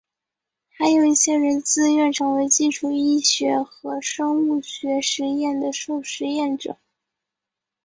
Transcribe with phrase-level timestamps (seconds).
[0.71, 6.79] 还有一些人自愿成为基础医学和生物学实验的受实验者。